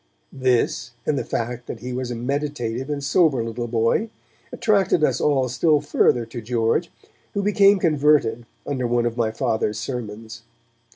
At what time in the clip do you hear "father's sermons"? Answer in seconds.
9.29-10.41